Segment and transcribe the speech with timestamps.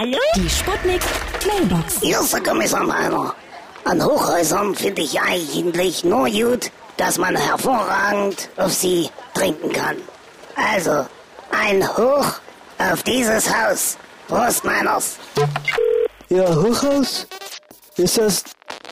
[0.00, 0.16] Hallo?
[0.36, 1.02] Die Sputnik
[1.44, 1.98] Mailbox.
[2.00, 3.34] Hier ist der Kommissar Meiner.
[3.82, 9.96] An Hochhäusern finde ich eigentlich nur gut, dass man hervorragend auf sie trinken kann.
[10.54, 11.04] Also,
[11.50, 12.26] ein Hoch
[12.78, 13.98] auf dieses Haus.
[14.28, 15.16] Prost, Meiners.
[16.28, 17.26] Ja, Hochhaus?
[17.96, 18.44] Ist das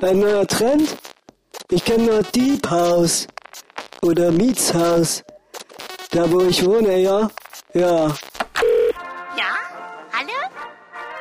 [0.03, 0.97] ein neuer Trend?
[1.71, 3.29] Ich kenne nur Deep House
[4.03, 5.23] oder Mietshaus.
[6.11, 7.31] Da, wo ich wohne, ja?
[7.75, 8.09] Ja.
[9.37, 9.53] Ja?
[10.13, 10.33] Hallo?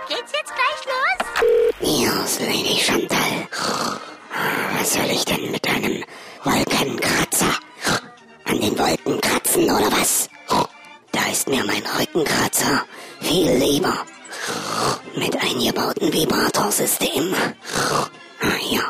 [0.07, 1.71] Geht's jetzt gleich los?
[1.79, 3.47] Hier ist Lady Chantal.
[4.77, 6.03] Was soll ich denn mit einem
[6.43, 7.47] Wolkenkratzer?
[8.43, 10.29] An den Wolken kratzen oder was?
[11.11, 12.85] Da ist mir mein Rückenkratzer
[13.21, 14.05] viel lieber.
[15.15, 17.33] Mit eingebautem Vibratorsystem.
[18.41, 18.81] Ah, ja.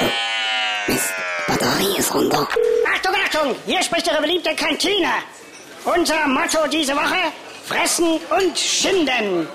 [0.00, 0.92] Oh.
[0.92, 1.12] Mist,
[1.46, 2.46] Batterie ist runter.
[2.94, 3.56] Achtung, Achtung!
[3.64, 5.08] Hier spricht Ihre beliebte Kantine.
[5.84, 7.32] Unser Motto diese Woche:
[7.66, 9.48] Fressen und Schinden.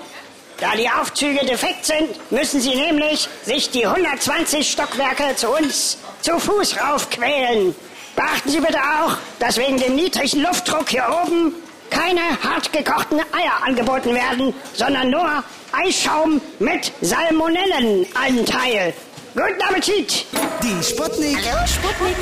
[0.58, 6.38] Da die Aufzüge defekt sind, müssen Sie nämlich sich die 120 Stockwerke zu uns zu
[6.38, 7.74] Fuß raufquälen.
[8.14, 11.52] Beachten Sie bitte auch, dass wegen dem niedrigen Luftdruck hier oben
[11.90, 18.94] keine hart gekochten Eier angeboten werden, sondern nur Eischaum mit Salmonellenanteil.
[19.34, 20.24] Guten Appetit!
[20.62, 21.38] Die Sputnik.
[21.66, 22.16] Sputnik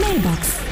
[0.00, 0.71] Mailbox.